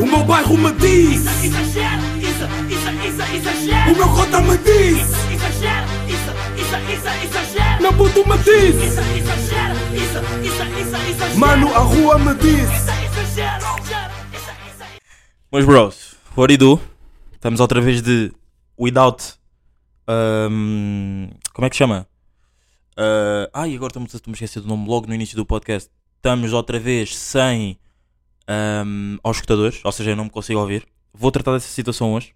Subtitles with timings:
[0.00, 3.92] O meu bairro me diz Exagero, isso, isso, isso, exagero.
[3.92, 4.98] O meu cota me diz
[5.32, 7.82] Exagero, isso, isso, isso, exagero.
[7.82, 11.38] Meu puto me diz Isso, exagero, isso, isso, isso, exagero.
[11.38, 13.66] Mano, a rua me diz Isso, exagero,
[14.32, 14.84] isso, isso,
[15.50, 16.82] Mas bros, what do you do?
[17.32, 18.32] Estamos outra vez de
[18.78, 19.34] Without.
[20.08, 22.06] ahm, como é que chama?
[22.96, 25.90] Ah, ai, agora estou-me a esquecer do nome logo no início do podcast.
[26.16, 27.78] Estamos outra vez sem
[28.48, 30.86] ahm, aos escutadores, ou seja, eu não me consigo ouvir.
[31.12, 32.34] Vou tratar dessa situação hoje.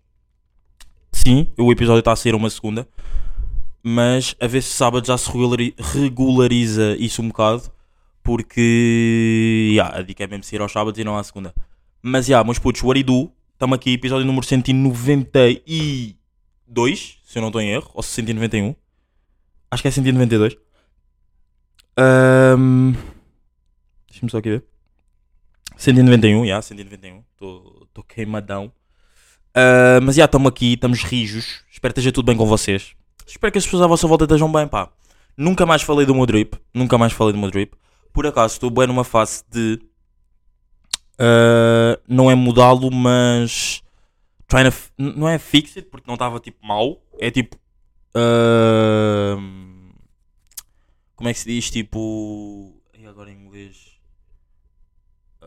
[1.13, 2.87] Sim, o episódio está a sair uma segunda,
[3.83, 7.63] mas a ver se sábado já se regulari- regulariza isso um bocado,
[8.23, 11.55] porque yeah, a dica é mesmo sair aos sábados e não à segunda.
[12.03, 13.33] Mas já, meus putos, you do?
[13.55, 18.75] Estamos aqui, episódio número 192, se eu não estou em erro, ou 191.
[19.71, 20.57] Acho que é 192.
[21.99, 22.95] Um,
[24.09, 24.65] Deixa-me só aqui ver.
[25.79, 27.23] 191, já, 191.
[27.33, 28.71] Estou queimadão.
[29.55, 31.65] Ah, mas já, estamos aqui, estamos rijos.
[31.71, 32.95] Espero que esteja tudo bem com vocês.
[33.27, 34.91] Espero que as pessoas à vossa volta estejam bem, pá.
[35.37, 36.59] Nunca mais falei do meu drip.
[36.75, 37.75] Nunca mais falei do meu drip.
[38.13, 39.81] Por acaso, estou bem numa fase de
[41.21, 43.83] Uh, não é mudá-lo, mas
[44.47, 47.57] trying to não é fix it porque não estava tipo mau, é tipo
[48.15, 49.37] uh,
[51.17, 51.69] como é que se diz?
[51.73, 53.88] Tipo, e agora em inglês,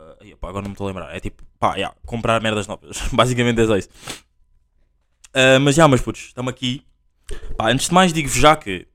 [0.02, 1.14] uh, agora não me estou a lembrar.
[1.14, 3.88] É tipo, pá, yeah, comprar merdas novas, basicamente é só isso.
[5.30, 6.84] Uh, mas já, meus putos, estamos aqui.
[7.56, 8.86] Pá, antes de mais, digo-vos já que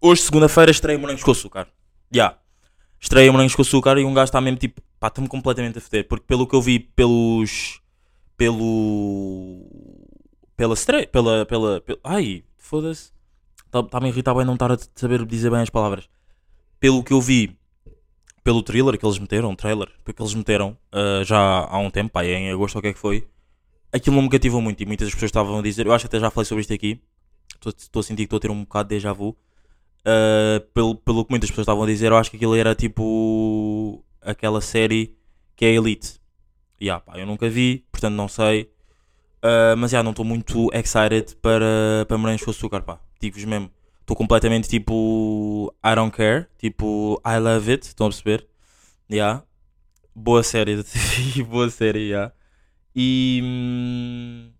[0.00, 1.68] hoje, segunda-feira, estreia morangos com açúcar.
[2.10, 2.36] Já,
[3.00, 6.06] estreia morangos com açúcar e um gajo está mesmo tipo, pá, estou-me completamente a foder,
[6.06, 7.80] porque pelo que eu vi pelos.
[8.36, 9.64] pelo.
[10.56, 11.46] pela estreia, pela.
[11.46, 13.12] pela, pela ai, foda-se,
[13.64, 16.08] está-me a irritar bem não estar a saber dizer bem as palavras.
[16.78, 17.56] Pelo que eu vi,
[18.46, 22.24] pelo thriller que eles meteram, trailer que eles meteram ah, já há um tempo, pá,
[22.24, 23.26] em agosto ou o que é que foi,
[23.92, 26.20] aquilo não me cativou muito e muitas pessoas estavam a dizer, eu acho que até
[26.20, 27.02] já falei sobre isto aqui,
[27.66, 29.36] estou a sentir que estou a ter um bocado de déjà vu.
[30.06, 34.04] Uh, pelo, pelo que muitas pessoas estavam a dizer, eu acho que aquilo era tipo
[34.22, 35.16] aquela série
[35.56, 36.20] que é Elite.
[36.80, 38.70] Yeah, pá, eu nunca vi, portanto não sei.
[39.42, 43.00] Uh, mas já não estou muito excited para, para morangos com açúcar, pá.
[43.20, 43.75] Digo-vos mesmo.
[44.06, 48.46] Estou completamente tipo I don't care, tipo I love it, estão a perceber?
[49.10, 49.42] Yeah.
[50.14, 50.84] Boa série
[51.50, 52.32] boa série, yeah.
[52.94, 53.40] E.
[53.42, 54.52] hum,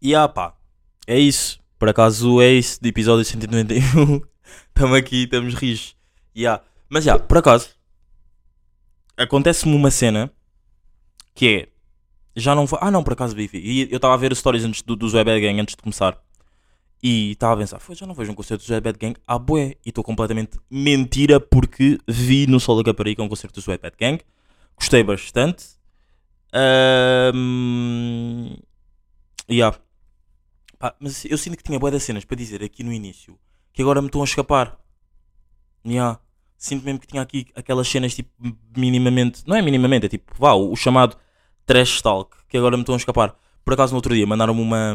[0.00, 0.54] Yeah, pá.
[1.04, 1.58] É isso.
[1.80, 4.22] Por acaso é isso de episódio 191.
[4.68, 5.96] Estamos aqui, estamos rijos.
[6.36, 6.62] Yeah.
[6.88, 7.70] Mas já, por acaso,
[9.16, 10.30] acontece-me uma cena
[11.34, 11.68] que é.
[12.36, 12.78] Já não foi.
[12.80, 13.58] Ah, não, por acaso, Bifi.
[13.58, 15.82] E eu estava a ver as stories antes do, do Zoé Bad Gang antes de
[15.82, 16.22] começar.
[17.02, 19.38] E estava a pensar, foi, já não vejo um concerto do Zoé Bad Gang à
[19.38, 19.76] bué.
[19.84, 23.96] E estou completamente mentira porque vi no Sol da Caparica um concerto do Zoé Bad
[23.98, 24.20] Gang.
[24.76, 25.76] Gostei bastante.
[26.52, 28.56] Ahm,
[29.50, 29.78] yeah.
[30.78, 33.38] Pá, mas eu sinto que tinha boas das cenas para dizer aqui no início
[33.72, 34.78] que agora me estão a escapar.
[35.86, 36.18] Yeah.
[36.56, 38.30] Sinto mesmo que tinha aqui aquelas cenas tipo
[38.76, 41.16] minimamente, não é minimamente, é tipo, vá, o, o chamado
[41.66, 43.36] trash talk que agora me estão a escapar.
[43.64, 44.94] Por acaso no outro dia mandaram-me uma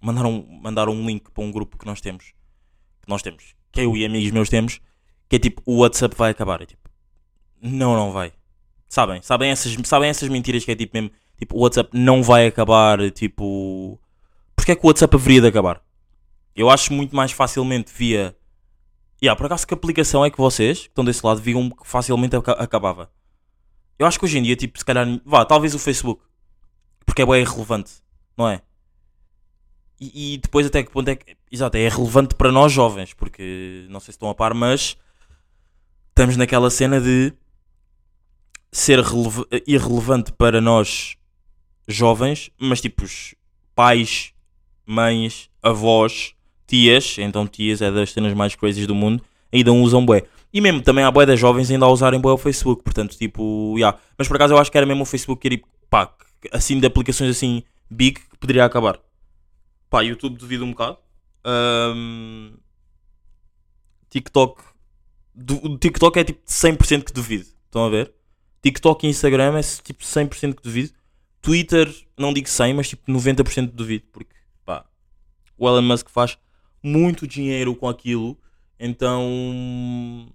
[0.00, 2.32] mandaram, mandaram um link para um grupo que nós temos,
[3.02, 4.80] que nós temos, que eu e amigos meus temos,
[5.28, 6.62] que é tipo o WhatsApp vai acabar.
[6.62, 6.88] É tipo,
[7.60, 8.32] não, não vai.
[8.88, 9.20] Sabem?
[9.22, 13.10] Sabem essas, sabem essas mentiras que é tipo mesmo, tipo, o WhatsApp não vai acabar,
[13.10, 13.98] tipo,
[14.54, 15.82] porque é que o WhatsApp haveria de acabar?
[16.54, 18.34] Eu acho muito mais facilmente via.
[19.22, 22.36] Yeah, por acaso que aplicação é que vocês, que estão desse lado, viam que facilmente
[22.36, 23.10] aca- acabava?
[23.98, 25.06] Eu acho que hoje em dia, tipo, se calhar.
[25.24, 26.22] Vá, talvez o Facebook.
[27.04, 27.92] Porque é bem irrelevante,
[28.36, 28.60] não é?
[30.00, 31.36] E, e depois até que ponto é que.
[31.50, 34.96] Exato, é relevante para nós jovens, porque não sei se estão a par, mas
[36.10, 37.32] estamos naquela cena de
[38.72, 41.16] ser releva- irrelevante para nós
[41.88, 43.04] jovens, mas tipo
[43.74, 44.32] pais,
[44.84, 46.34] mães, avós,
[46.66, 50.24] tias, então tias é das cenas mais crazy do mundo, ainda usam bué.
[50.52, 53.74] E mesmo também há bué das jovens ainda a usarem bué o Facebook, portanto, tipo,
[53.76, 53.98] yeah.
[54.18, 56.06] Mas por acaso eu acho que era mesmo o Facebook que era, pá,
[56.40, 58.98] que- assim de aplicações assim big que poderia acabar.
[59.90, 60.98] Pá, YouTube duvido um bocado.
[61.44, 62.56] Ahm,
[64.10, 64.62] TikTok,
[65.34, 68.12] du- TikTok é tipo 100% que duvido, estão a ver?
[68.62, 70.92] TikTok e Instagram é tipo 100% que duvido.
[71.40, 71.88] Twitter,
[72.18, 74.34] não digo 100, mas tipo 90% duvido, porque
[74.64, 74.84] pá,
[75.56, 76.36] o Elon Musk faz
[76.82, 78.36] muito dinheiro com aquilo,
[78.80, 80.28] então.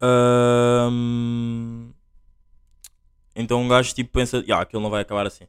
[0.00, 1.90] ahm,
[3.34, 5.46] então um gajo tipo pensa, yeah, aquilo não vai acabar assim.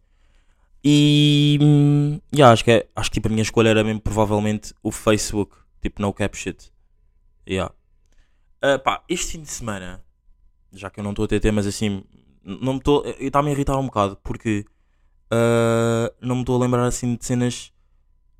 [0.83, 4.73] E hum, yeah, acho que é, acho que tipo a minha escolha era mesmo provavelmente
[4.81, 6.71] o Facebook, tipo no cap shit.
[7.47, 7.73] Yeah.
[8.61, 10.03] Ah, pá, este fim de semana,
[10.71, 12.03] já que eu não estou a ter temas assim
[12.47, 13.03] não me estou.
[13.19, 14.65] Está-me a irritar um bocado porque
[15.29, 17.73] ah, não me estou a lembrar assim de cenas.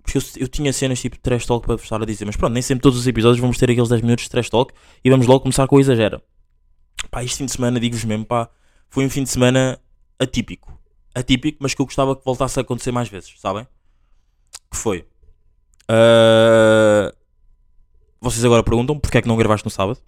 [0.02, 2.62] Porque eu, eu tinha cenas tipo trash talk para estar a dizer, mas pronto, nem
[2.62, 4.74] sempre todos os episódios vamos ter aqueles 10 minutos de trash talk
[5.04, 6.24] e vamos logo começar com o exagera.
[7.12, 8.50] Pá, este fim de semana, digo-vos mesmo, pá,
[8.90, 9.78] foi um fim de semana
[10.18, 10.80] atípico.
[11.18, 13.66] Atípico, mas que eu gostava que voltasse a acontecer mais vezes, sabem?
[14.70, 15.06] Que foi.
[15.90, 17.14] ah,
[18.20, 20.00] vocês agora perguntam porque é que não gravaste no sábado?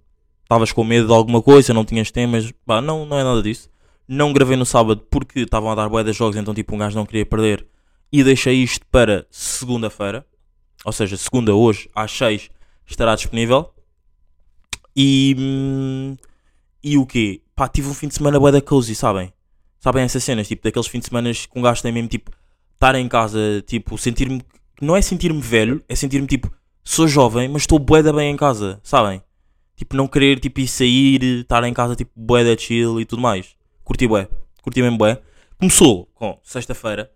[0.44, 2.52] Estavas com medo de alguma coisa, não tinhas temas?
[2.66, 3.70] Pá, não, não é nada disso.
[4.08, 6.98] Não gravei no sábado porque estavam a dar bué de jogos, então tipo um gajo
[6.98, 7.68] não queria perder.
[8.12, 10.26] E deixei isto para segunda-feira.
[10.84, 12.50] Ou seja, segunda hoje, às 6,
[12.88, 13.72] estará disponível.
[14.96, 15.36] E...
[15.38, 16.18] hum,
[16.84, 17.42] E o quê?
[17.56, 19.32] Pá, tive um fim de semana bué da cozy, sabem?
[19.80, 20.48] Sabem essas cenas?
[20.48, 22.32] Tipo, daqueles fins de semana que um gajo tem mesmo, tipo,
[22.74, 24.42] estar em casa, tipo, sentir-me...
[24.82, 26.52] Não é sentir-me velho, é sentir-me, tipo,
[26.84, 29.22] sou jovem, mas estou bué da bem em casa, sabem?
[29.76, 33.22] Tipo, não querer, tipo, ir sair, estar em casa, tipo, bué da chill e tudo
[33.22, 33.56] mais.
[33.84, 34.28] Curti bué.
[34.62, 35.22] Curti mesmo bué.
[35.58, 37.12] Começou com sexta-feira.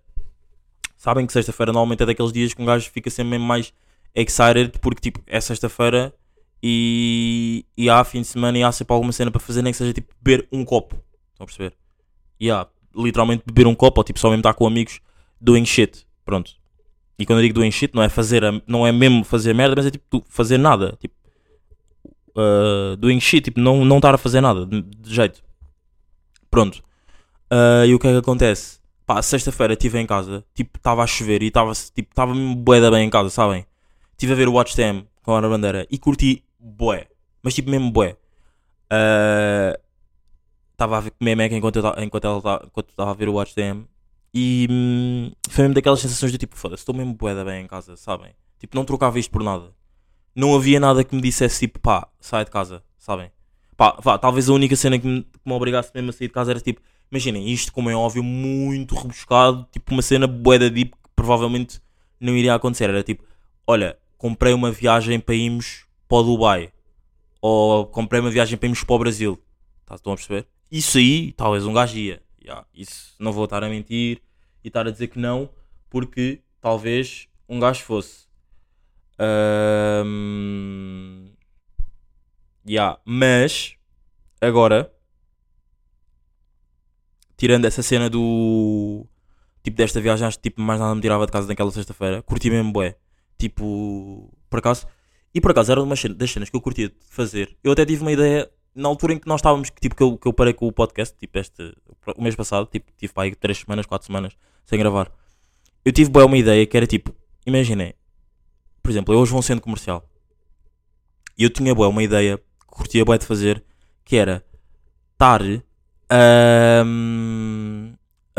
[0.95, 3.73] Sabem que sexta-feira normalmente é daqueles dias que um gajo fica sempre mesmo mais
[4.15, 6.13] excited porque, tipo, é sexta-feira
[6.61, 9.77] e, e há fim de semana e há sempre alguma cena para fazer, nem que
[9.77, 10.95] seja, tipo, beber um copo.
[11.33, 11.82] Estão a perceber?
[12.51, 14.99] Há, literalmente, beber um copo ou, tipo, só mesmo estar com amigos
[15.39, 16.05] doing shit.
[16.25, 16.51] Pronto.
[17.17, 19.75] E quando eu digo doing shit, não é fazer, a- não é mesmo fazer merda,
[19.77, 20.97] mas é tipo fazer nada.
[20.99, 21.15] Tipo,
[22.35, 25.43] uh, doing shit, tipo, não, não estar a fazer nada, de, jeito.
[26.49, 26.83] Pronto.
[27.51, 28.79] Uh, e o que é que acontece?
[29.05, 32.79] Pá, sexta-feira estive em casa, tipo, estava a chover e estava tipo, estava mesmo bué
[32.79, 33.65] da bem em casa, sabem?
[34.13, 37.07] Estive a ver o Watch Them com a Ana Bandeira e curti bué.
[37.41, 38.15] Mas tipo, mesmo bué.
[38.91, 39.77] Uh,
[40.83, 43.55] Estava a ver comer Mac enquanto eu enquanto ela enquanto estava a ver o Watch
[43.55, 43.87] Them
[44.33, 47.67] e hum, foi mesmo daquelas sensações de tipo, foda-se, estou mesmo bué da bem em
[47.67, 48.31] casa, sabem?
[48.59, 49.71] Tipo, não trocava isto por nada.
[50.35, 53.31] Não havia nada que me dissesse tipo, pá, sai de casa, sabem?
[53.77, 56.33] Pá, vá, talvez a única cena que me, que me obrigasse mesmo a sair de
[56.33, 56.81] casa era tipo,
[57.11, 61.79] imaginem, isto como é óbvio, muito rebuscado, tipo uma cena bué da deep que provavelmente
[62.19, 62.89] não iria acontecer.
[62.89, 63.23] Era tipo,
[63.67, 66.73] olha, comprei uma viagem para irmos para o Dubai.
[67.39, 69.39] Ou comprei uma viagem para irmos para o Brasil.
[69.85, 70.47] Tá, estão a perceber?
[70.73, 72.19] Isso aí, talvez um gajo ia.
[72.43, 74.23] Ya, isso não vou estar a mentir
[74.63, 75.47] e estar a dizer que não,
[75.87, 78.25] porque talvez um gajo fosse.
[79.19, 81.27] Ahm,
[82.65, 83.75] ya, mas
[84.41, 84.91] agora,
[87.37, 89.05] tirando essa cena do
[89.61, 92.23] tipo desta viagem, acho que tipo, mais nada me tirava de casa naquela sexta-feira.
[92.23, 92.95] Curti mesmo, bué.
[93.37, 94.87] Tipo, por acaso.
[95.35, 97.55] E por acaso era uma das cenas que eu curtia de fazer.
[97.63, 100.17] Eu até tive uma ideia na altura em que nós estávamos, que, tipo, que eu,
[100.17, 101.75] que eu parei com o podcast, tipo, este,
[102.15, 104.33] o mês passado, tipo, tive aí 3 semanas, 4 semanas
[104.65, 105.11] sem gravar.
[105.85, 107.13] Eu tive bué uma ideia que era tipo,
[107.45, 107.93] imaginem,
[108.81, 110.07] por exemplo, eu hoje vou a um centro comercial
[111.37, 113.63] e eu tinha bué uma ideia que curtia bué de fazer,
[114.05, 114.43] que era
[115.13, 115.41] estar
[116.09, 116.83] a,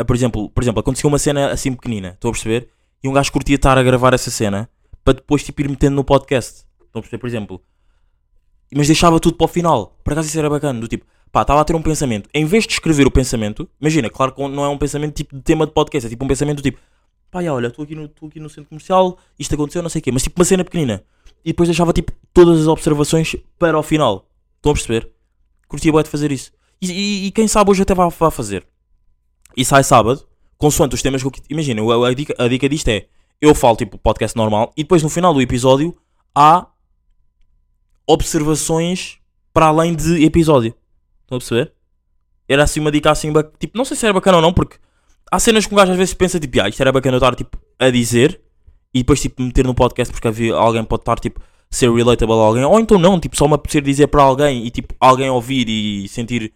[0.03, 2.69] por exemplo, por exemplo, aconteceu uma cena assim pequenina, estou a perceber?
[3.03, 4.69] E um gajo curtia estar a gravar essa cena
[5.03, 6.65] para depois tipo, ir metendo no podcast.
[6.83, 7.19] Estão a perceber?
[7.19, 7.61] Por exemplo,
[8.73, 9.97] mas deixava tudo para o final.
[10.03, 12.29] Por acaso isso era bacana, do tipo, pá, estava a ter um pensamento.
[12.33, 15.41] Em vez de escrever o pensamento, imagina, claro que não é um pensamento tipo de
[15.41, 16.79] tema de podcast, é tipo um pensamento do tipo,
[17.31, 20.03] pá, já, olha, estou aqui, no- aqui no centro comercial, isto aconteceu, não sei o
[20.03, 21.03] quê, mas tipo uma cena pequenina.
[21.43, 24.27] E depois deixava tipo todas as observações para o final.
[24.57, 25.09] Estão a perceber?
[25.67, 26.51] Curtia bué de fazer isso.
[26.81, 28.65] E, e- e quem sabe hoje até vai, vai fazer.
[29.55, 30.25] E sai sábado,
[30.57, 31.31] consoante os temas que eu.
[31.49, 33.05] Imagina, a, a dica, a dica disto é:
[33.39, 35.95] eu falo tipo podcast normal e depois no final do episódio
[36.33, 36.67] há
[38.07, 39.19] observações
[39.53, 40.75] para além de episódio.
[41.23, 41.73] Estão a perceber?
[42.47, 44.77] Era assim uma dica assim, tipo, não sei se era bacana ou não, porque
[45.31, 47.35] há cenas que um gajo às vezes pensa tipo, ah, isto era bacana eu estar
[47.35, 48.39] tipo a dizer
[48.93, 52.37] e depois tipo meter no podcast porque havia, alguém pode estar tipo ser relatable a
[52.37, 55.67] alguém, ou então não, tipo, só me apetecer dizer para alguém e tipo alguém ouvir
[55.67, 56.53] e sentir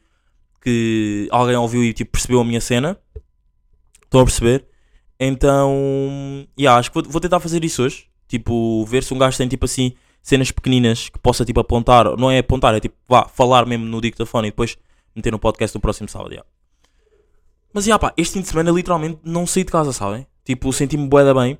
[0.61, 2.97] que alguém ouviu e tipo percebeu a minha cena.
[4.03, 4.65] Estão a perceber?
[5.19, 8.07] Então, yeah, acho que vou, vou tentar fazer isso hoje.
[8.27, 12.29] Tipo, ver se um gajo tem tipo assim cenas pequeninas que possa tipo apontar, não
[12.29, 14.77] é apontar, é tipo, vá, falar mesmo no dictafone e depois
[15.15, 16.31] meter no podcast do próximo sábado.
[16.31, 16.47] yeah.
[17.73, 20.25] Mas yeah, pá, este fim de semana literalmente não saí de casa, sabem?
[20.43, 21.57] Tipo, senti-me bué da bem.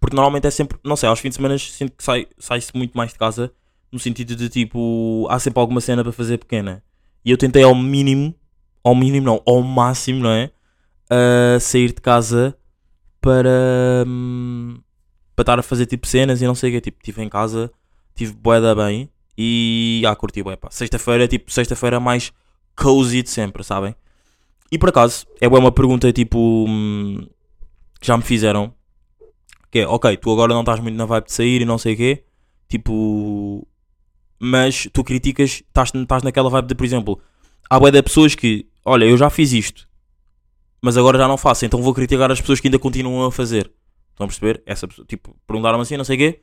[0.00, 2.96] Porque normalmente é sempre, não sei, aos fins de semana sinto que sai- sai-se muito
[2.96, 3.52] mais de casa.
[3.90, 6.82] No sentido de tipo, há sempre alguma cena para fazer pequena.
[7.24, 8.34] E eu tentei ao mínimo,
[8.82, 10.50] ao mínimo não, ao máximo, não é?
[11.08, 12.56] a sair de casa
[13.20, 14.78] para, hum,
[15.34, 16.80] para estar a fazer tipo cenas e não sei o que.
[16.80, 17.70] Tipo, estive em casa,
[18.14, 20.70] tive bué da bem e ah, curti bué, pá.
[20.70, 22.32] Sexta-feira, tipo, sexta-feira mais
[22.76, 23.94] cozy de sempre, sabem?
[24.70, 27.26] E por acaso, é uma pergunta tipo hum,
[28.00, 28.72] que já me fizeram.
[29.70, 31.94] Que é, ok, tu agora não estás muito na vibe de sair e não sei
[31.94, 32.24] o quê.
[32.68, 33.66] Tipo,
[34.38, 37.20] mas tu criticas, estás, estás naquela vibe de, por exemplo,
[37.68, 39.88] há bué de pessoas que, olha, eu já fiz isto,
[40.80, 43.70] mas agora já não faço, então vou criticar as pessoas que ainda continuam a fazer.
[44.14, 44.62] Estão a perceber?
[44.64, 46.40] Essa pessoa, tipo, perguntaram assim, não sei o quê,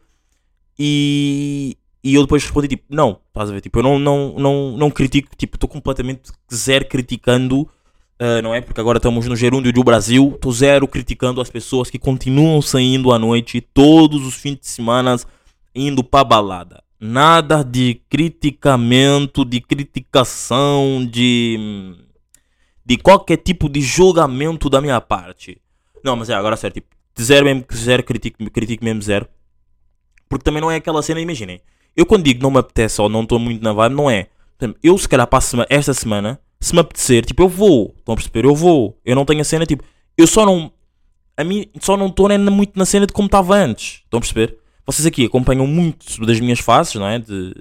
[0.78, 3.62] e, e eu depois respondi, tipo, não, estás a ver?
[3.62, 7.68] Tipo, eu não, não, não, não critico, tipo, estou completamente zero criticando,
[8.20, 8.62] ah, não é?
[8.62, 13.12] Porque agora estamos no gerúndio do Brasil, estou zero criticando as pessoas que continuam saindo
[13.12, 15.16] à noite todos os fins de semana
[15.74, 16.84] indo para balada.
[17.00, 21.96] Nada de criticamento, de criticação, de
[22.86, 25.62] de qualquer tipo de julgamento da minha parte.
[26.04, 29.28] Não, mas é, agora sério, tipo, zero mesmo, zero critico, critico mesmo zero.
[30.30, 31.62] Porque também não é aquela cena, imaginem.
[31.96, 34.28] Eu quando digo não me apetece ou não estou muito na vibe, não é.
[34.84, 37.94] Eu se calhar para a sema- esta semana, se me apetecer, tipo, eu vou.
[37.98, 38.46] Estão a perceber?
[38.46, 38.98] Eu vou.
[39.04, 39.84] Eu não tenho a cena, tipo,
[40.18, 40.72] eu só não.
[41.36, 44.02] A mim só não estou nem muito na cena de como estava antes.
[44.04, 44.58] Estão a perceber?
[44.86, 47.18] Vocês aqui acompanham muito das minhas fases, não é?
[47.20, 47.54] De.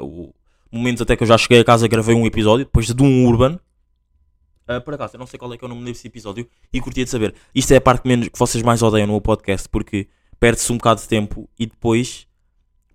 [0.00, 0.32] o-
[0.70, 3.58] momentos até que eu já cheguei a casa, gravei um episódio, depois de um Urban.
[4.68, 6.80] Ah, por acaso, eu não sei qual é que é o nome desse episódio e
[6.80, 7.34] curtia de saber.
[7.54, 10.08] Isto é a parte que, menos, que vocês mais odeiam no podcast, porque
[10.38, 12.28] perde-se um bocado de tempo e depois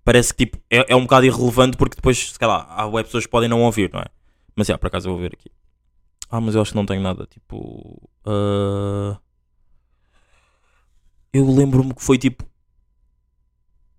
[0.04, 3.24] parece que tipo, é, é um bocado irrelevante porque depois, se calhar, há web pessoas
[3.26, 4.06] que podem não ouvir, não é?
[4.54, 5.50] Mas é, por acaso eu vou ver aqui.
[6.30, 8.08] Ah, mas eu acho que não tenho nada, tipo.
[8.24, 9.18] ah,
[11.32, 12.44] Eu lembro-me que foi tipo.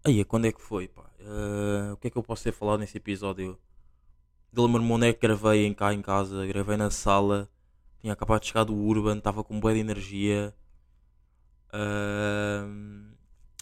[0.05, 1.03] Aí, quando é que foi, pá?
[1.21, 3.57] Ah, o que é que eu posso ter falado nesse episódio?
[4.55, 7.49] Eu lembro-me onde é que gravei em cá em casa, gravei na sala,
[8.01, 10.55] tinha acabado de chegar do Urban, estava com boa de energia.
[11.73, 13.13] Ahm,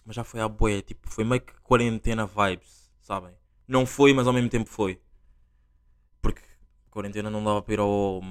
[0.06, 3.34] mas já foi à boia, tipo, foi meio que quarentena vibes, sabem?
[3.68, 5.02] Não foi, mas ao mesmo tempo foi.
[6.22, 6.42] Porque
[6.92, 8.22] quarentena não dava para ir ao.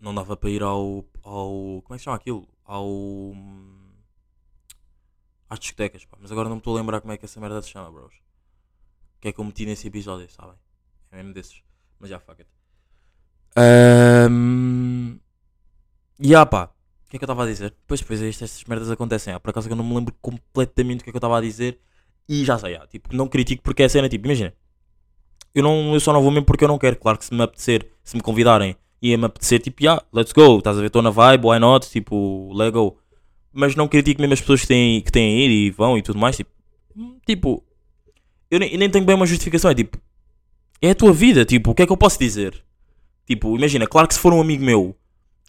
[0.00, 1.04] Não dava para ir ao.
[1.22, 2.48] ao como é que se chama aquilo?
[2.64, 3.32] Ao.
[5.48, 6.16] às discotecas, pá.
[6.20, 8.14] Mas agora não me estou a lembrar como é que essa merda se chama, bros.
[9.16, 10.56] O que é que eu meti nesse episódio, sabem?
[11.10, 11.62] É mesmo desses.
[11.98, 12.57] Mas já, fuck it.
[13.56, 15.18] Um...
[16.20, 16.70] E ah, pá.
[17.06, 17.74] O que é que eu estava a dizer?
[17.86, 19.32] Pois, pois, é isto, estas merdas acontecem.
[19.32, 21.38] Ah, por acaso que eu não me lembro completamente o que é que eu estava
[21.38, 21.78] a dizer.
[22.28, 24.52] E já sei, ah, tipo, não critico porque é cena, tipo, imagina.
[25.54, 26.96] Eu, não, eu só não vou mesmo porque eu não quero.
[26.96, 30.58] Claro que se me apetecer, se me convidarem e me apetecer, tipo, yeah, let's go.
[30.58, 31.88] Estás a ver, estou na vibe, why not?
[31.88, 32.98] Tipo, let go.
[33.52, 36.02] Mas não critico mesmo as pessoas que têm, que têm a ir e vão e
[36.02, 36.36] tudo mais.
[36.36, 36.50] Tipo,
[37.26, 37.64] tipo
[38.50, 39.70] eu nem, eu nem tenho bem uma justificação.
[39.70, 39.98] É tipo,
[40.82, 41.44] é a tua vida.
[41.44, 42.62] Tipo, o que é que eu posso dizer?
[43.28, 44.96] Tipo, imagina, claro que se for um amigo meu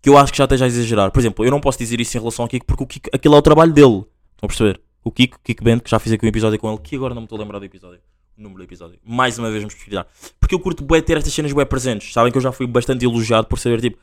[0.01, 2.17] que eu acho que já esteja a exagerar, por exemplo, eu não posso dizer isso
[2.17, 4.05] em relação ao Kiko porque o Kiko, aquilo é o trabalho dele.
[4.33, 4.81] Estão a perceber?
[5.01, 7.21] O Kiko, Kiko Band, que já fiz aqui um episódio com ele, que agora não
[7.21, 8.01] me estou a lembrar do episódio.
[8.37, 8.99] O número do episódio.
[9.03, 10.05] Mais uma vez vamos pesquisar.
[10.41, 12.11] Porque eu curto bué ter estas cenas bué presentes.
[12.11, 13.97] Sabem que eu já fui bastante elogiado por saber, tipo,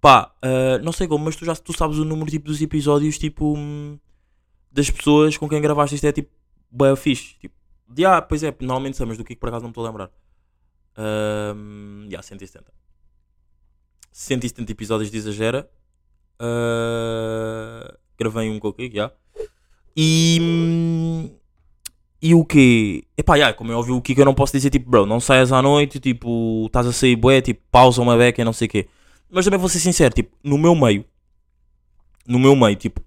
[0.00, 3.18] pá, ah, não sei como, mas tu já tu sabes o número tipo, dos episódios,
[3.18, 3.56] tipo,
[4.72, 6.30] das pessoas com quem gravaste isto é tipo,
[6.70, 7.36] bué fixe.
[7.40, 7.54] Tipo,
[8.06, 10.10] ah, pois é, normalmente sei, mas do Kiko por acaso não me estou a lembrar.
[10.96, 12.87] Um, yeah, 170.
[14.10, 15.68] 170 episódios de Exagera.
[16.40, 19.12] Uh, gravei um com o Kiko, já.
[19.96, 20.38] E.
[20.40, 21.30] hum,
[22.20, 23.04] E o quê?
[23.16, 25.52] Epá, yeah, como eu ouvi o Kiko, eu não posso dizer tipo, bro, não saias
[25.52, 28.70] à noite, tipo, estás a sair bué, tipo, pausa uma beca e não sei o
[28.70, 28.88] quê.
[29.30, 31.04] Mas também vou ser sincero, tipo, no meu meio,
[32.26, 33.00] no meu meio, tipo,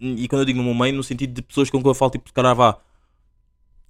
[0.00, 2.10] e quando eu digo no meu meio, no sentido de pessoas com quem eu falo,
[2.12, 2.78] tipo, se calhar vá,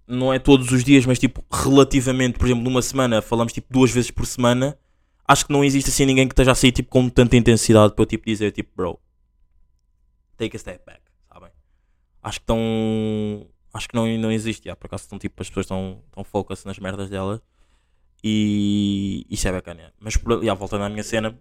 [0.06, 3.90] não é todos os dias, mas tipo, relativamente, por exemplo, numa semana, falamos tipo duas
[3.90, 4.78] vezes por semana,
[5.26, 8.02] acho que não existe assim ninguém que esteja a sair tipo com tanta intensidade para
[8.02, 8.98] eu tipo dizer, tipo, bro,
[10.36, 11.00] take a step back,
[11.32, 11.50] sabem?
[12.22, 13.46] Acho que estão.
[13.72, 16.64] Acho que não, não existe, já, por acaso estão tipo, as pessoas estão, estão focus
[16.64, 17.40] nas merdas delas
[18.22, 19.92] e isso é bacana.
[20.00, 21.38] Mas já, voltando à minha cena,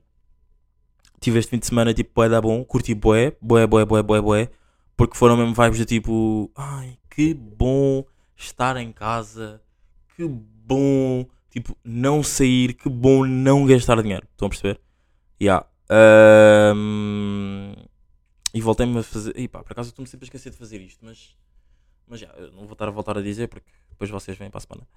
[1.20, 4.22] tive este fim de semana tipo bué da bom, curti bué, bué, bué, bué, bué,
[4.22, 4.50] bué,
[4.98, 8.04] porque foram mesmo vibes de tipo, ai que bom
[8.36, 9.62] estar em casa,
[10.16, 14.27] que bom, tipo, não sair, que bom não gastar dinheiro.
[14.31, 14.81] Estão a perceber?
[15.39, 15.67] Yeah.
[15.88, 17.74] Ahm,
[18.53, 19.38] e voltei-me a fazer.
[19.38, 21.38] E pá, por acaso estou-me sempre a esquecer de fazer isto, mas.
[22.07, 24.57] Mas já, eu não vou estar a voltar a dizer porque depois vocês vêm para
[24.57, 24.88] a semana.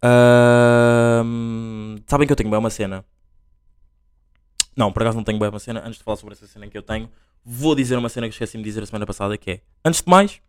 [0.00, 3.04] Ahm, sabem que eu tenho bem uma cena.
[4.76, 5.80] Não, por acaso não tenho bem uma cena.
[5.80, 7.10] Antes de falar sobre essa cena que eu tenho,
[7.44, 9.60] vou dizer uma cena que esqueci-me de dizer a semana passada que é.
[9.84, 10.40] Antes de mais,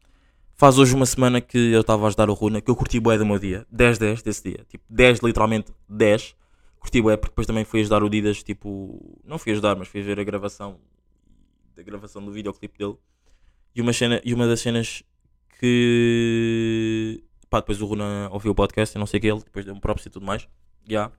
[0.60, 3.18] faz hoje uma semana que eu estava a ajudar o Runa, que eu curti bué
[3.18, 3.66] do meu dia.
[3.74, 4.66] 10-10 desse dia.
[4.68, 6.36] Tipo, 10, literalmente 10.
[6.82, 9.18] Curti bué, porque depois também fui ajudar o Didas, tipo...
[9.24, 10.78] Não fui ajudar, mas fui ver a gravação
[11.78, 12.98] da gravação do videoclipe dele.
[13.74, 15.02] E uma, cena, e uma das cenas
[15.60, 17.24] que...
[17.50, 19.74] Pá, depois o Runa ouviu o podcast, eu não sei o que ele, depois deu
[19.74, 20.46] um props e tudo mais.
[20.86, 21.10] Já.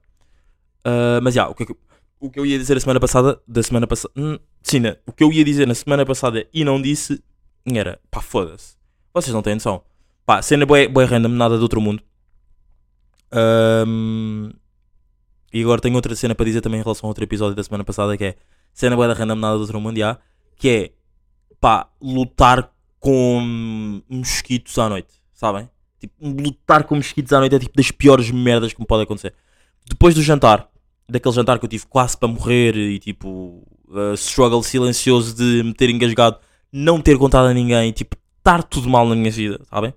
[0.85, 1.77] Ah, mas já, o que, é que-
[2.21, 4.13] o que eu ia dizer a semana passada, da semana passada...
[4.15, 4.99] Hum, sim, né?
[5.07, 7.23] o que eu ia dizer na semana passada e não disse
[7.65, 8.80] era, pá, foda-se.
[9.13, 9.83] Vocês não têm noção.
[10.25, 12.03] Pá, cena boa, boa random, nada do outro mundo.
[13.33, 14.51] Ahm,
[15.53, 17.83] E agora tenho outra cena para dizer também em relação a outro episódio da semana
[17.85, 18.35] passada que é
[18.73, 20.17] cena boa da random nada do outro mundo, já,
[20.57, 20.91] que é
[21.61, 25.69] pá, lutar com mosquitos à noite, sabem?
[25.99, 29.35] Tipo, lutar com mosquitos à noite é tipo das piores merdas que me pode acontecer.
[29.89, 30.69] Depois do jantar,
[31.09, 35.75] daquele jantar que eu tive quase para morrer e tipo, uh, struggle silencioso de me
[35.75, 36.39] ter engasgado,
[36.73, 38.17] não ter contado a ninguém, tipo,
[38.51, 39.95] estar tudo mal na minha vida, sabem?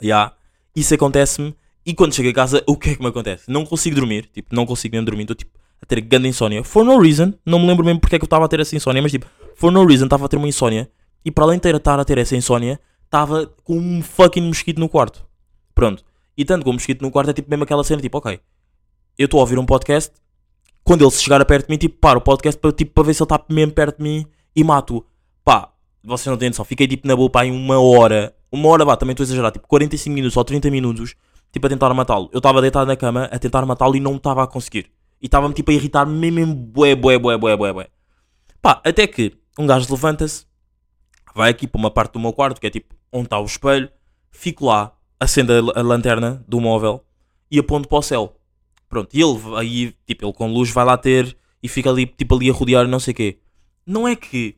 [0.00, 0.32] Já,
[0.74, 3.50] isso acontece-me e quando chego a casa, o que é que me acontece?
[3.50, 6.62] Não consigo dormir, tipo, não consigo mesmo dormir, estou tipo a ter grande insónia.
[6.64, 8.74] For no reason, não me lembro mesmo porque é que eu estava a ter essa
[8.74, 10.90] insónia, mas tipo, for no reason, estava a ter uma insónia
[11.24, 14.88] e para além de estar a ter essa insónia, estava com um fucking mosquito no
[14.88, 15.26] quarto.
[15.74, 16.02] Pronto.
[16.36, 18.40] E tanto com o mosquito no quarto é tipo mesmo aquela cena, tipo, ok,
[19.18, 20.12] eu estou a ouvir um podcast,
[20.82, 23.04] quando ele se chegar a perto de mim, tipo, paro o podcast para, tipo, para
[23.04, 24.26] ver se ele está mesmo perto de mim
[24.56, 25.04] e mato.
[25.44, 28.84] Pá, vocês não têm noção, fiquei tipo na boa pá em uma hora, uma hora,
[28.84, 31.14] vá, também estou a exagerar, tipo 45 minutos ou 30 minutos,
[31.52, 32.28] tipo a tentar matá-lo.
[32.32, 34.90] Eu estava deitado na cama a tentar matá-lo e não estava a conseguir.
[35.20, 37.88] E estava-me tipo a irritar mesmo, mesmo, bué, bué, bué, bué, bué, bué.
[38.62, 40.46] Pá, até que um gajo levanta-se,
[41.34, 43.90] vai aqui para uma parte do meu quarto, que é tipo onde está o espelho,
[44.30, 47.04] fico lá, acendo a, a lanterna do móvel
[47.50, 48.36] e aponto para o céu.
[48.88, 52.34] Pronto, e ele aí, tipo, ele com luz vai lá ter e fica ali, tipo,
[52.34, 53.38] ali a rodear não sei o quê.
[53.86, 54.56] Não é que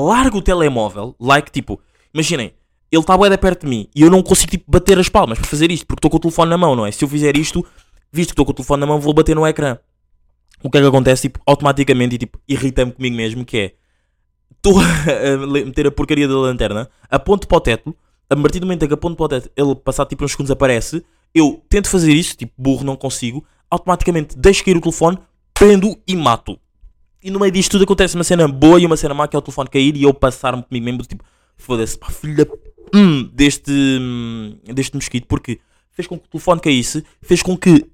[0.00, 1.80] larga o telemóvel, like, tipo,
[2.12, 2.52] imaginem,
[2.90, 5.38] ele está bué de perto de mim e eu não consigo, tipo, bater as palmas
[5.38, 6.92] para fazer isto, porque estou com o telefone na mão, não é?
[6.92, 7.64] Se eu fizer isto,
[8.12, 9.78] visto que estou com o telefone na mão, vou bater no ecrã.
[10.62, 13.74] O que é que acontece, tipo, automaticamente e, tipo, irrita-me comigo mesmo, que é,
[14.56, 17.96] estou a meter a porcaria da lanterna, aponto para o teto,
[18.28, 20.50] a partir do momento em que aponto para o teto, ele passado, tipo, uns segundos
[20.50, 25.18] aparece, eu tento fazer isso, tipo, burro, não consigo, automaticamente deixo cair o telefone,
[25.52, 26.58] prendo e mato.
[27.26, 29.38] E no meio disto tudo acontece uma cena boa e uma cena má que é
[29.40, 31.24] o telefone cair e eu passar-me comigo mesmo, tipo,
[31.56, 32.52] foda-se, pá, filha da
[32.94, 35.58] hum, deste, hum, deste mosquito, porque
[35.90, 37.84] fez com que o telefone caísse, fez com que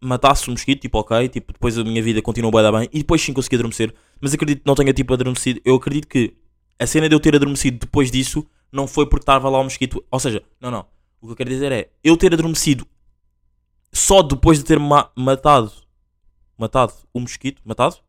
[0.00, 3.22] matasse o mosquito, tipo, ok, tipo, depois a minha vida continuou bem, bem, e depois
[3.22, 6.34] sim consegui adormecer, mas acredito que não tenha, tipo, adormecido, eu acredito que
[6.76, 10.04] a cena de eu ter adormecido depois disso não foi porque estava lá o mosquito,
[10.10, 10.84] ou seja, não, não,
[11.20, 12.84] o que eu quero dizer é, eu ter adormecido
[13.92, 15.70] só depois de ter ma- matado,
[16.58, 18.04] matado o mosquito, matado?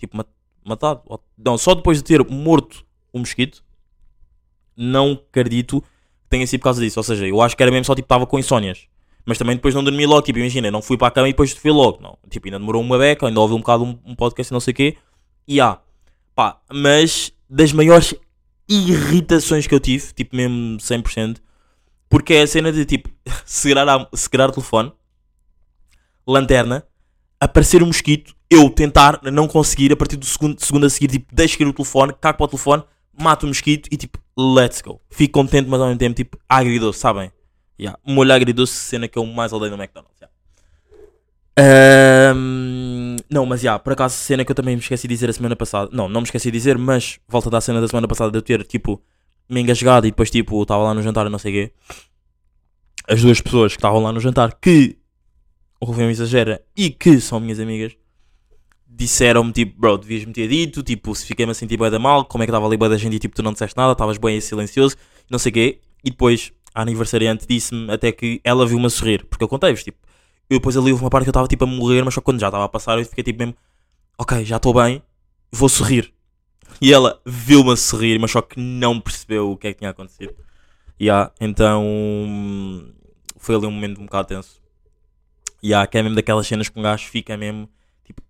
[0.00, 0.26] Tipo, ma-
[0.64, 1.02] matado?
[1.38, 3.62] Não, só depois de ter morto o mosquito,
[4.76, 6.98] não acredito que tenha sido por causa disso.
[6.98, 8.88] Ou seja, eu acho que era mesmo só tipo, estava com insónias.
[9.24, 11.52] Mas também depois não dormi logo, tipo, imagina, não fui para a cama e depois
[11.52, 12.00] fui logo.
[12.00, 14.60] Não, tipo, ainda demorou uma beca, ainda ouvi um bocado um, um podcast e não
[14.60, 14.96] sei o quê.
[15.46, 15.78] E há,
[16.34, 18.14] pá, mas das maiores
[18.68, 21.38] irritações que eu tive, tipo, mesmo 100%,
[22.08, 23.10] porque é a cena de tipo,
[23.44, 24.92] segurar, a, segurar o telefone,
[26.26, 26.86] lanterna,
[27.40, 31.34] aparecer um mosquito, eu tentar não conseguir, a partir do segundo, segundo a seguir, tipo,
[31.34, 32.84] deixo cair o telefone, cago para o telefone,
[33.18, 35.00] mato o mosquito e tipo, let's go.
[35.08, 37.32] Fico contente, mas ao mesmo tempo, tipo, agridoce, sabem?
[37.80, 37.98] Yeah.
[38.06, 40.20] Molho agridoce, cena que eu mais odeio no McDonald's.
[40.20, 40.30] yeah.
[41.58, 45.32] Ahm, não, mas já, por acaso, cena que eu também me esqueci de dizer a
[45.32, 45.88] semana passada.
[45.92, 48.42] Não, não me esqueci de dizer, mas volta da cena da semana passada de eu
[48.42, 49.02] ter, tipo,
[49.48, 51.72] me engasgado e depois, tipo, estava lá no jantar e não sei o quê.
[53.08, 54.99] As duas pessoas que estavam lá no jantar, que
[55.80, 57.96] o Rufem exagera e que são minhas amigas,
[58.86, 62.44] disseram-me, tipo, bro, devias-me ter dito, tipo, se fiquei-me a sentir bué da mal, como
[62.44, 64.38] é que estava ali bué da gente e, tipo, tu não disseste nada, estavas bem
[64.40, 64.96] silencioso,
[65.30, 65.80] não sei o quê.
[66.04, 69.98] E depois, a aniversariante disse-me até que ela viu-me a sorrir, porque eu contei-vos, tipo,
[70.50, 72.40] eu depois ali houve uma parte que eu estava, tipo, a morrer, mas só quando
[72.40, 73.54] já estava a passar, eu fiquei, tipo, mesmo,
[74.18, 75.02] ok, já estou bem,
[75.50, 76.12] vou sorrir.
[76.80, 79.90] E ela viu-me a sorrir, mas só que não percebeu o que é que tinha
[79.90, 80.34] acontecido.
[81.00, 81.82] Yeah, então,
[83.38, 84.60] foi ali um momento um bocado tenso.
[85.62, 87.68] Yeah, que é mesmo daquelas cenas que um gajo fica mesmo
[88.04, 88.22] tipo,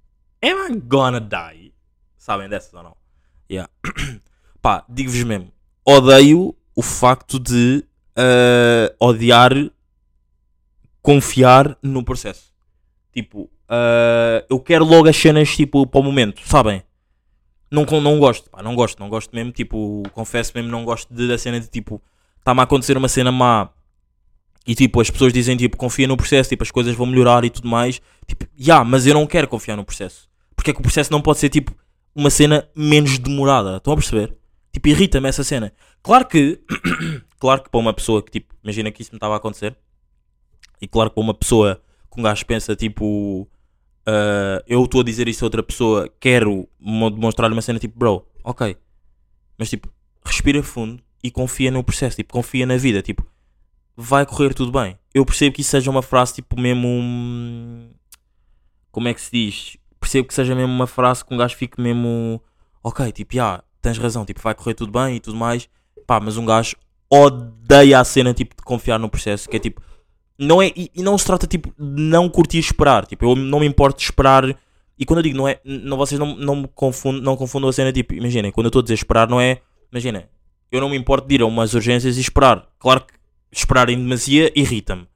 [0.43, 1.73] am I gonna die?
[2.19, 2.97] Sabem dessas ou não?
[3.51, 3.71] Yeah.
[4.61, 5.53] Pá, digo-vos mesmo,
[5.85, 7.85] odeio o facto de
[8.16, 9.53] ah, odiar
[11.03, 12.53] confiar no processo.
[13.12, 16.83] Tipo, ah, eu quero logo as cenas tipo para o momento, sabem?
[17.71, 21.29] Não, não gosto, pá, não gosto, não gosto mesmo, tipo, confesso mesmo, não gosto de,
[21.29, 22.03] da cena de tipo,
[22.40, 23.71] está-me a acontecer uma cena má
[24.66, 27.51] e tipo, as pessoas dizem tipo, confia no processo, tipo, as coisas vão melhorar e
[27.51, 28.01] tudo mais.
[28.27, 30.29] Tipo, já, mas eu não quero confiar no processo.
[30.55, 31.75] Porque é que o processo não pode ser tipo
[32.14, 33.79] uma cena menos demorada?
[33.79, 34.37] Estão a perceber?
[34.73, 35.73] Tipo, irrita-me essa cena.
[36.03, 36.61] Claro que,
[37.40, 39.77] claro que para uma pessoa que tipo, imagina que isso me estava a acontecer,
[40.81, 41.81] e claro que para uma pessoa
[42.12, 43.49] que um gajo pensa tipo,
[44.07, 47.99] ah, eu estou a dizer isso a outra pessoa, quero mo- demonstrar-lhe uma cena tipo,
[47.99, 48.77] bro, ok,
[49.59, 49.88] mas tipo,
[50.25, 53.27] respira fundo e confia no processo, tipo, confia na vida, tipo,
[53.96, 54.98] vai correr tudo bem.
[55.12, 57.90] Eu percebo que isso seja uma frase tipo mesmo um...
[58.90, 59.76] Como é que se diz?
[59.98, 62.42] Percebo que seja mesmo uma frase que um gajo fique mesmo
[62.83, 65.68] ok, tipo, já, tens razão, tipo, vai correr tudo bem e tudo mais.
[66.07, 66.76] Pá, mas um gajo
[67.09, 69.83] odeia a cena tipo de confiar no processo, que é tipo,
[70.38, 73.07] não é, e, e não se trata tipo de não curtir esperar.
[73.07, 74.44] Tipo, eu não me importo de esperar.
[74.98, 77.72] E quando eu digo não é, não, vocês não, não me confundam, não confundam a
[77.72, 80.26] cena, tipo, imaginem, quando eu estou a dizer esperar, não é, imaginem,
[80.70, 82.66] eu não me importo de ir a umas urgências e esperar.
[82.79, 83.14] Claro que
[83.53, 85.07] esperar em demasia irrita-me.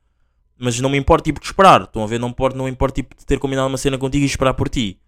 [0.58, 1.82] Mas não me importa tipo de esperar.
[1.82, 2.18] Estão a ver?
[2.20, 4.68] Não importa, não me importa tipo, de ter combinado uma cena contigo e esperar por
[4.68, 4.98] ti.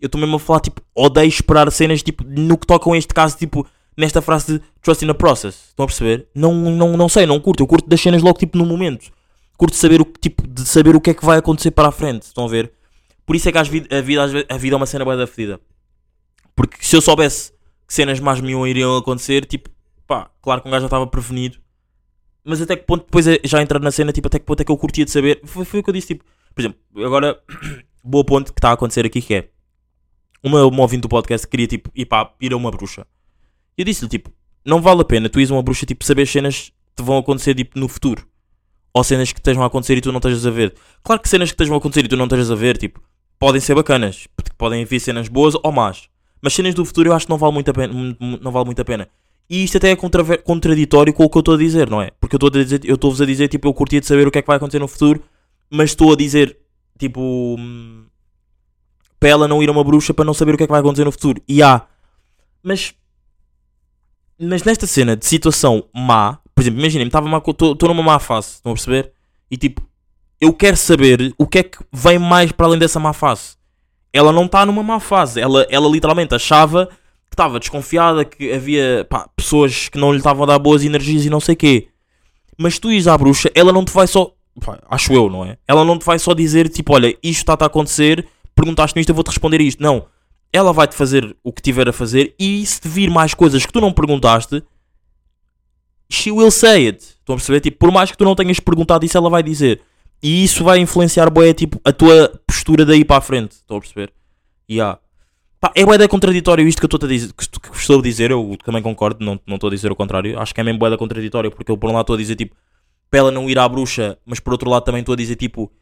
[0.00, 3.36] Eu estou mesmo a falar, tipo, odeio esperar cenas tipo, no que tocam este caso,
[3.36, 3.66] tipo,
[3.96, 5.68] nesta frase de trust in the process.
[5.68, 6.26] Estão a perceber?
[6.34, 7.62] Não, não, não sei, não curto.
[7.62, 9.10] Eu curto das cenas logo tipo no momento.
[9.56, 12.22] Curto saber o, tipo, de saber o que é que vai acontecer para a frente.
[12.22, 12.72] Estão a ver?
[13.24, 15.26] Por isso é que às vid- a, vida, a vida é uma cena bem da
[15.26, 15.60] fedida.
[16.56, 17.52] Porque se eu soubesse
[17.86, 19.70] que cenas mais me iriam acontecer, tipo,
[20.06, 21.58] pá, claro que um gajo já estava prevenido.
[22.44, 24.64] Mas até que ponto, depois é- já entrar na cena, tipo, até que ponto é
[24.64, 25.40] que eu curtia de saber.
[25.44, 27.40] Foi, foi o que eu disse, tipo, por exemplo, agora,
[28.04, 29.48] boa ponto que está a acontecer aqui que é.
[30.42, 33.06] Uma, uma ouvinte do podcast queria, tipo, ir, pá, ir a uma bruxa.
[33.78, 34.30] E eu disse-lhe, tipo,
[34.64, 37.16] não vale a pena tu ires a uma bruxa, tipo, saber cenas que te vão
[37.18, 38.26] acontecer, tipo, no futuro.
[38.92, 40.74] Ou cenas que estejam a acontecer e tu não estejas a ver.
[41.02, 43.02] Claro que cenas que estejam a acontecer e tu não estejas a ver, tipo,
[43.38, 44.28] podem ser bacanas.
[44.56, 46.08] Podem vir cenas boas ou más.
[46.40, 47.92] Mas cenas do futuro eu acho que não vale muito a pena.
[48.40, 49.08] Não vale muito a pena.
[49.48, 52.10] E isto até é contraditório com o que eu estou a dizer, não é?
[52.18, 54.30] Porque eu estou a dizer, eu estou-vos a dizer, tipo, eu curtia de saber o
[54.30, 55.22] que é que vai acontecer no futuro,
[55.70, 56.58] mas estou a dizer,
[56.98, 57.20] tipo,
[57.58, 58.06] hum,
[59.20, 60.80] para ela não ir a uma bruxa para não saber o que é que vai
[60.80, 61.42] acontecer no futuro.
[61.48, 61.82] E há.
[62.62, 62.94] Mas.
[64.40, 68.74] Mas nesta cena de situação má, por exemplo, imaginem-me, estou numa má fase, estão a
[68.74, 69.12] perceber?
[69.50, 69.80] E tipo,
[70.40, 73.56] eu quero saber o que é que vem mais para além dessa má fase.
[74.12, 76.88] Ela não está numa má fase, ela, ela literalmente achava
[77.34, 81.30] estava desconfiada, que havia pá, pessoas que não lhe estavam a dar boas energias e
[81.30, 81.88] não sei quê.
[82.56, 84.32] Mas tu ires à bruxa, ela não te vai só.
[84.60, 85.58] pá, acho eu, não é?
[85.66, 89.14] Ela não te vai só dizer tipo, olha, isto está a acontecer, perguntaste-me isto, eu
[89.14, 89.82] vou-te responder isto.
[89.82, 90.06] Não.
[90.52, 93.72] Ela vai-te fazer o que tiver a fazer e se te vir mais coisas que
[93.72, 94.62] tu não perguntaste,
[96.10, 97.02] she will say it.
[97.02, 97.60] Estão a perceber?
[97.60, 99.80] Tipo, por mais que tu não tenhas perguntado isso, ela vai dizer.
[100.22, 103.52] E isso vai influenciar, bué, tipo, a tua postura daí para a frente.
[103.52, 104.12] Estão a perceber?
[104.70, 104.98] Yeah.
[105.64, 108.54] Pá, é bué da contraditório isto que eu estou a dizer, que que dizer, eu
[108.62, 110.38] também concordo, não, não estou a dizer o contrário.
[110.38, 112.36] Acho que é mesmo bué da contraditório, porque eu por um lado estou a dizer,
[112.36, 112.54] tipo,
[113.10, 115.72] para ela não ir à bruxa, mas por outro lado também estou a dizer, tipo,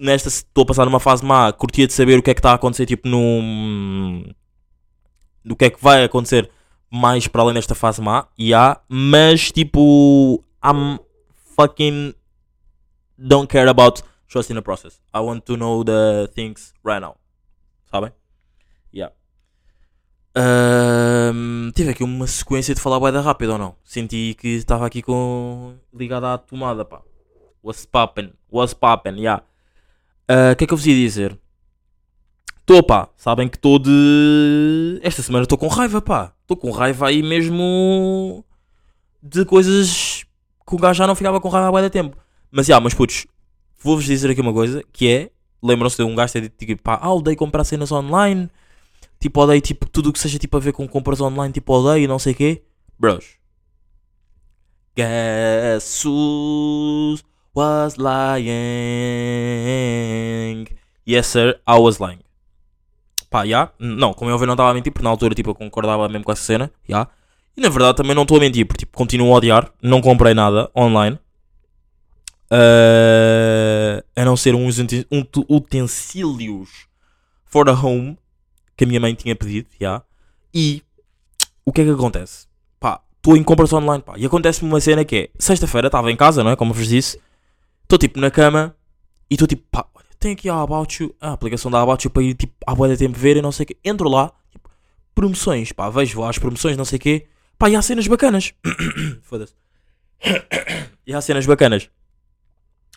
[0.00, 2.50] nesta estou a passar numa fase má, curtia de saber o que é que está
[2.50, 4.24] a acontecer, tipo, num...
[5.44, 6.50] do que é que vai acontecer
[6.90, 10.98] mais para além desta fase má, e há, mas tipo, I'm
[11.54, 12.14] fucking
[13.16, 15.00] don't care about trust in the process.
[15.14, 17.14] I want to know the things right now.
[17.92, 18.10] Sabem?
[18.92, 19.14] Yeah.
[20.34, 23.74] Ahm, tive aqui uma sequência de falar da rápido ou não?
[23.84, 27.02] Senti que estava aqui com ligado à tomada, pá.
[27.62, 28.32] What's poppin'?
[28.50, 29.16] What's poppin'?
[29.18, 29.42] Yeah.
[30.28, 31.38] Ah, O que é que eu vos ia dizer?
[32.60, 33.08] Estou, pá.
[33.16, 35.00] Sabem que estou de.
[35.02, 36.32] Esta semana estou com raiva, pá.
[36.42, 38.44] Estou com raiva aí mesmo.
[39.22, 40.24] De coisas
[40.66, 42.16] que o gajo já não ficava com raiva há de tempo.
[42.50, 43.26] Mas, já, mas putos,
[43.82, 45.30] vou-vos dizer aqui uma coisa que é.
[45.62, 48.48] Lembram-se de um gajo ter dito tipo, pá, ah, comprar cenas online.
[49.20, 52.04] Tipo, odeio tipo, tudo o que seja tipo a ver com compras online, tipo, odeio
[52.04, 52.62] e não sei o quê.
[52.98, 53.36] Bros.
[54.96, 57.16] Guess who
[57.54, 58.46] was lying?
[61.08, 62.20] Yes, sir, I was lying.
[63.30, 63.70] Pá, já.
[63.78, 66.24] Não, como eu vi, não estava a mentir, porque na altura, tipo, eu concordava mesmo
[66.24, 66.70] com essa cena.
[66.88, 67.08] Já.
[67.56, 69.72] E na verdade também não estou a mentir, porque tipo, continuo a odiar.
[69.82, 71.18] Não comprei nada online.
[72.50, 75.04] Ah, a não ser uns uten-
[75.50, 76.70] utensílios
[77.44, 78.16] for the home
[78.78, 80.00] que a minha mãe tinha pedido, já.
[80.54, 80.84] E
[81.64, 82.46] o que é que acontece?
[82.78, 84.14] Pá, estou em compras online, pá.
[84.16, 86.56] E acontece-me uma cena que é, sexta-feira estava em casa, não é?
[86.56, 87.20] Como vos disse.
[87.82, 88.76] Estou tipo na cama
[89.28, 92.10] e estou tipo, pá, olha, tem aqui a About You, a aplicação da About You
[92.10, 93.76] para ir tipo à boa de tempo ver e não sei o quê.
[93.84, 94.70] Entro lá, tipo,
[95.12, 97.26] promoções, pá, vejo lá as promoções, não sei o quê.
[97.58, 98.54] Pá, e há cenas bacanas.
[99.22, 99.54] Foda-se.
[101.04, 101.90] e há cenas bacanas.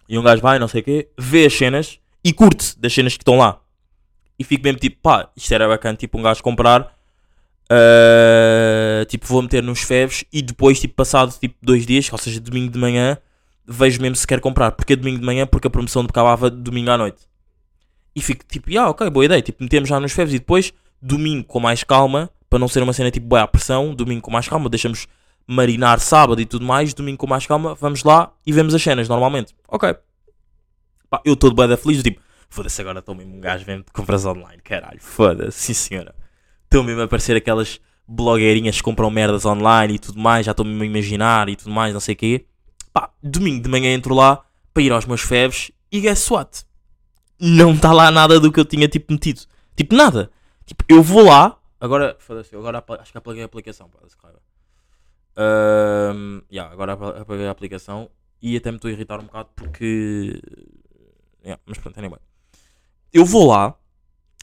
[0.07, 3.13] E um gajo vai, não sei o quê, vê as cenas e curte das cenas
[3.13, 3.60] que estão lá.
[4.41, 6.97] E fico mesmo tipo, pá, isto era bacana, tipo, um gajo comprar.
[7.69, 12.39] ah, tipo, vou meter nos feves e depois, tipo, passado tipo dois dias, ou seja,
[12.39, 13.19] domingo de manhã,
[13.67, 14.71] vejo mesmo se quer comprar.
[14.71, 17.21] Porque é domingo de manhã, porque a promoção acabava domingo à noite.
[18.15, 19.43] E fico tipo, ah, ok, boa ideia.
[19.43, 22.93] Tipo, metemos já nos feves e depois, domingo com mais calma, para não ser uma
[22.93, 25.07] cena tipo, boa à pressão, domingo com mais calma, deixamos
[25.45, 29.07] marinar sábado e tudo mais, domingo com mais calma, vamos lá e vemos as cenas
[29.07, 29.53] normalmente.
[29.67, 29.95] Ok.
[31.11, 32.19] Pá, eu estou de boeda feliz, tipo,
[32.51, 36.13] foda-se, agora estou mesmo um gajo vendo compras online, caralho, foda-se, sim senhora.
[36.65, 40.65] Estão mesmo a aparecer aquelas blogueirinhas que compram merdas online e tudo mais, já estou
[40.65, 42.45] mesmo a imaginar e tudo mais, não sei o quê.
[42.93, 46.65] Pá, domingo de manhã entro lá para ir aos meus feves e guess what?
[47.39, 49.41] Não está lá nada do que eu tinha tipo metido.
[49.75, 50.29] Tipo, nada.
[50.65, 51.57] Tipo, eu vou lá.
[51.79, 53.89] Agora, foda-se, agora acho que apaguei a aplicação.
[53.89, 54.39] Pá, raiva.
[55.35, 58.09] Ahm, yeah, agora apa- apaguei a aplicação.
[58.41, 60.41] e até me estou a irritar um bocado porque.
[61.43, 62.19] Yeah, mas pronto, anyway.
[63.13, 63.73] Eu vou lá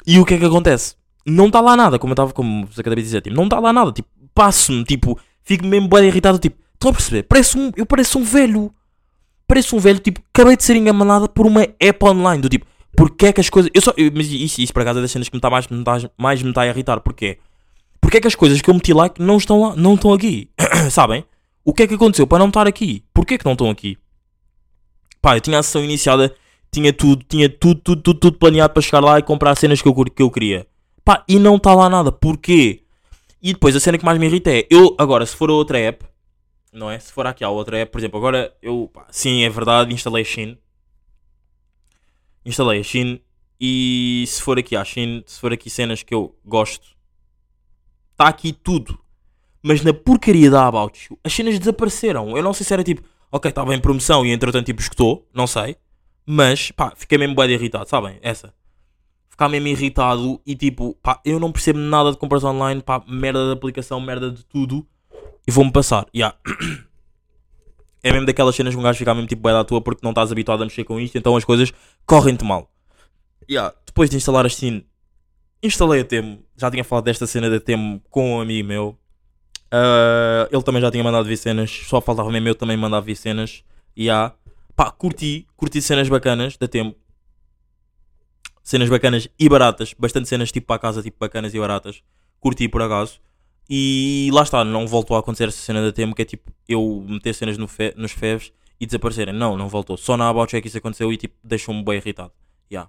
[0.07, 0.97] e o que é que acontece?
[1.27, 3.59] Não está lá nada, como eu estava, como você acabei de dizer, tipo, não está
[3.59, 7.25] lá nada, tipo, passo-me, tipo, fico mesmo bem irritado, tipo, estão a perceber?
[7.25, 8.73] Parece um, eu pareço um velho.
[9.47, 13.27] Pareço um velho, tipo, acabei de ser enganada por uma app online, do tipo, porque
[13.27, 13.71] é que as coisas.
[13.75, 15.67] Eu só, eu- mas isso, isso por acaso é das cenas que me está mais,
[15.69, 17.39] me tá- mais me está a irritar, porquê?
[18.01, 20.51] Porque é que as coisas que eu meti like não estão lá, não estão aqui,
[20.91, 21.25] sabem?
[21.65, 23.05] O que é que aconteceu para não estar aqui?
[23.13, 23.99] Porquê que não estão aqui?
[25.21, 26.35] Pá, eu tinha a sessão iniciada,
[26.71, 29.81] tinha tudo, tinha tudo, tudo, tudo, tudo planeado para chegar lá e comprar as cenas
[29.81, 30.67] que eu, que eu queria.
[31.05, 32.13] Pá, e não está lá nada.
[32.13, 32.83] Porquê?
[33.41, 35.79] E depois a cena que mais me irrita é, eu agora, se for a outra
[35.79, 36.05] app,
[36.73, 36.99] não é?
[36.99, 40.23] Se for aqui a outra app, por exemplo, agora eu, pá, sim, é verdade, instalei
[40.23, 40.59] a Shin.
[42.45, 43.21] Instalei a Shin
[43.61, 46.89] e se for aqui a Shin, se for aqui cenas que eu gosto,
[48.13, 48.99] está aqui tudo.
[49.63, 52.37] Mas na porcaria da About You, as cenas desapareceram.
[52.37, 55.47] Eu não sei se era tipo, ok, estava em promoção e entretanto tipo escutou, não
[55.47, 55.77] sei.
[56.31, 58.19] Mas, pá, fiquei mesmo bem irritado, sabem?
[58.21, 58.53] Essa.
[59.31, 63.47] Ficar mesmo irritado e tipo, pá, eu não percebo nada de compras online, pá, merda
[63.47, 64.87] de aplicação, merda de tudo.
[65.47, 66.37] E vou-me passar, yeah.
[68.05, 70.11] É mesmo daquelas cenas que um gajo fica mesmo tipo bué da tua porque não
[70.11, 71.73] estás habituado a mexer com isto, então as coisas
[72.05, 72.71] correm-te mal.
[73.51, 73.75] Yeah.
[73.87, 74.83] Depois de instalar a Steam,
[75.63, 76.45] instalei a Temo.
[76.57, 78.99] Já tinha falado desta cena da Temo com um amigo meu.
[79.73, 83.17] Ah, ele também já tinha mandado vir cenas, só faltava mesmo eu também mandar vir
[83.17, 83.65] cenas.
[83.99, 84.35] Yeah.
[84.79, 86.95] Pá, curti, curti cenas bacanas da Temo.
[88.63, 92.01] Cenas bacanas e baratas, bastante cenas tipo para casa, tipo bacanas e baratas.
[92.39, 93.19] Curti por acaso.
[93.69, 97.05] E lá está, não voltou a acontecer essa cena da Temo, que é tipo eu
[97.09, 99.35] meter cenas no fe- nos feves e desaparecerem.
[99.35, 99.97] Não, não voltou.
[99.97, 102.31] Só na About que isso aconteceu e tipo deixou-me bem irritado.
[102.71, 102.89] Yeah.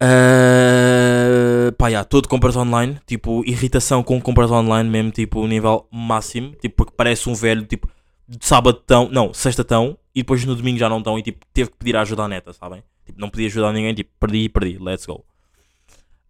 [0.00, 6.54] Uh, pá, yeah, todo compras online, tipo, irritação com compras online mesmo, tipo, nível máximo,
[6.54, 7.88] tipo, porque parece um velho, tipo,
[8.28, 11.46] de sábado tão, não, sexta tão, e depois no domingo já não tão, e tipo,
[11.52, 12.82] teve que pedir ajuda à neta, sabem?
[13.06, 15.24] Tipo, não podia ajudar ninguém, tipo, perdi perdi, let's go.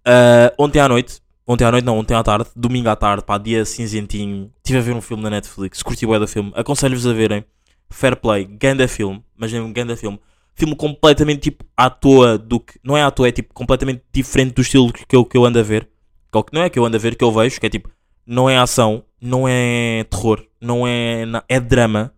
[0.06, 3.38] Uh, ontem à noite, ontem à noite não, ontem à tarde, domingo à tarde, pá,
[3.38, 7.12] dia cinzentinho, estive a ver um filme na Netflix, curti o do filme, aconselho-vos a
[7.14, 7.44] verem,
[7.88, 10.20] Fair Play, ganda filme, mas um ganda filme,
[10.54, 12.78] filme completamente tipo à toa do que.
[12.84, 15.58] Não é à toa, é tipo completamente diferente do estilo que eu, que eu ando
[15.58, 15.88] a ver.
[16.34, 17.88] É que não é que eu ando a ver, que eu vejo, que é tipo,
[18.26, 21.24] não é ação, não é terror, não é.
[21.48, 22.12] É drama.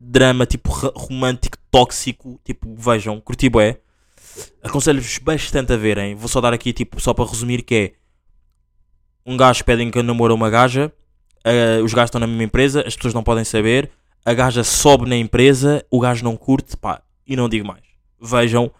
[0.00, 2.40] Drama tipo romântico, tóxico.
[2.42, 3.80] Tipo, vejam, curti bué.
[4.62, 6.14] Aconselho-vos bastante a verem.
[6.14, 7.92] Vou só dar aqui, tipo, só para resumir, que é.
[9.26, 10.92] Um gajo pedem que namora uma gaja.
[11.44, 13.90] eh, os gajos estão na mesma empresa, as pessoas não podem saber.
[14.24, 17.82] A gaja sobe na empresa, o gajo não curte, pá, e não digo mais.
[18.20, 18.70] Vejam,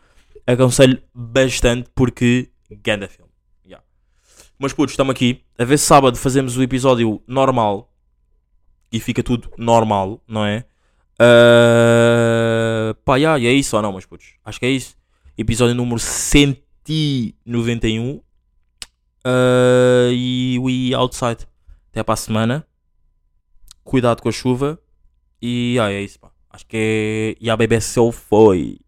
[0.47, 3.31] aconselho bastante porque ganda filme.
[3.65, 3.85] Yeah.
[4.59, 5.43] Mas putos, estamos aqui.
[5.59, 7.91] A ver se sábado fazemos o episódio normal
[8.93, 10.65] e fica tudo normal, não é?
[11.21, 14.37] Uh, pá, yeah, e é isso ou não, mas putos?
[14.43, 14.97] Acho que é isso.
[15.37, 18.13] Episódio número 191.
[18.13, 18.23] Uh,
[20.13, 21.47] e we outside.
[21.91, 22.67] Até para a semana.
[23.85, 24.79] Cuidado com a chuva.
[25.43, 26.31] E ah, é isso, pá.
[26.51, 27.37] Acho que é.
[27.41, 28.79] E a BBCO foi.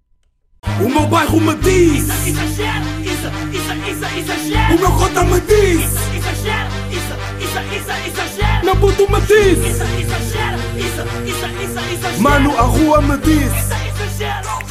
[0.81, 4.77] O meu bairro me diz, Exagero, isso, isso, isso, exagero.
[4.77, 7.15] o meu cota me diz, Exagero, isso,
[7.45, 8.65] isso, isso, exagero.
[8.65, 10.32] meu puto me diz, Isso, exagero,
[10.79, 12.21] exagero.
[12.21, 14.62] mano a rua me exagero.